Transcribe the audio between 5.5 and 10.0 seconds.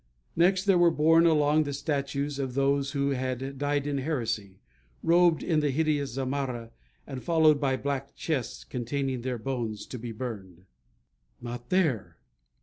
the hideous zamarra, and followed by black chests containing their bones to